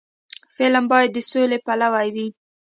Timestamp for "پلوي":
1.65-2.07